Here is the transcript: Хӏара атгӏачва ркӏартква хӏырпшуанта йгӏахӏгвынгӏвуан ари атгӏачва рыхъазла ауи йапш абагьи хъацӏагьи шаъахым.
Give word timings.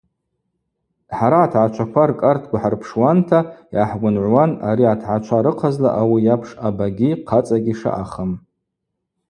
Хӏара 1.15 1.39
атгӏачва 1.45 2.03
ркӏартква 2.09 2.57
хӏырпшуанта 2.61 3.39
йгӏахӏгвынгӏвуан 3.49 4.51
ари 4.69 4.83
атгӏачва 4.93 5.39
рыхъазла 5.45 5.89
ауи 6.01 6.19
йапш 6.27 6.49
абагьи 6.67 7.11
хъацӏагьи 7.29 7.73
шаъахым. 7.79 8.31